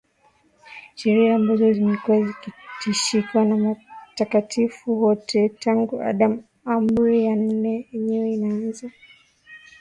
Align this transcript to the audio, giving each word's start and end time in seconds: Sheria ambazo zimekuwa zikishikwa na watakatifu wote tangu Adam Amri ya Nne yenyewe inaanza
Sheria 0.95 1.35
ambazo 1.35 1.73
zimekuwa 1.73 2.23
zikishikwa 2.27 3.45
na 3.45 3.55
watakatifu 4.09 5.01
wote 5.03 5.49
tangu 5.49 6.01
Adam 6.01 6.41
Amri 6.65 7.25
ya 7.25 7.35
Nne 7.35 7.87
yenyewe 7.91 8.31
inaanza 8.33 8.91